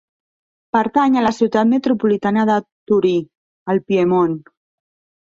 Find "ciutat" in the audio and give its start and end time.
1.41-1.71